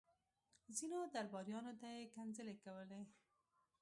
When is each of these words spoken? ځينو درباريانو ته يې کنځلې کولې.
ځينو 0.77 0.99
درباريانو 1.15 1.73
ته 1.81 1.87
يې 1.97 2.03
کنځلې 2.15 2.55
کولې. 2.63 3.01